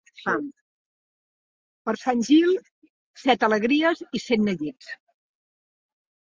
Per 1.89 1.93
Sant 2.03 2.23
Gil, 2.29 2.55
set 3.25 3.45
alegries 3.49 4.03
i 4.19 4.23
cent 4.25 4.49
neguits. 4.49 4.91